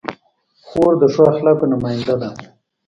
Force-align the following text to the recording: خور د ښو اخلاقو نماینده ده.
خور 0.67 0.93
د 1.01 1.03
ښو 1.13 1.23
اخلاقو 1.31 1.65
نماینده 1.71 2.15
ده. 2.21 2.29